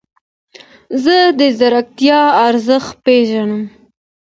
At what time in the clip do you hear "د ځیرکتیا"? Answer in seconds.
1.39-2.21